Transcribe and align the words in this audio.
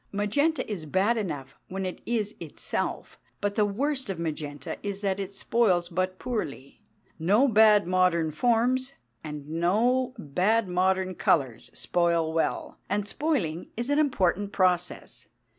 Magenta 0.11 0.67
is 0.67 0.87
bad 0.87 1.15
enough 1.15 1.55
when 1.67 1.85
it 1.85 2.01
is 2.07 2.33
itself; 2.39 3.19
but 3.39 3.53
the 3.53 3.67
worst 3.67 4.09
of 4.09 4.17
magenta 4.17 4.79
is 4.81 5.01
that 5.01 5.19
it 5.19 5.31
spoils 5.31 5.89
but 5.89 6.17
poorly. 6.17 6.81
No 7.19 7.47
bad 7.47 7.85
modern 7.85 8.31
forms 8.31 8.93
and 9.23 9.47
no 9.47 10.15
bad 10.17 10.67
modern 10.67 11.13
colours 11.13 11.69
spoil 11.75 12.33
well. 12.33 12.79
And 12.89 13.07
spoiling 13.07 13.67
is 13.77 13.91
an 13.91 13.99
important 13.99 14.51
process. 14.51 15.27